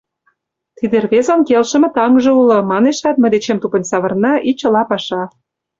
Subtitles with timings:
[0.77, 5.23] «Тиде рвезын келшыме таҥже уло»,— манешат, мый дечем тупынь савырна, и чыла паша.